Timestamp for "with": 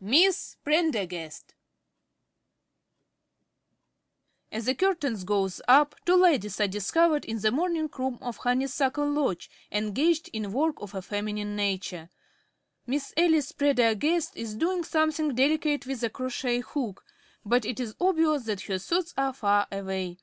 15.86-16.02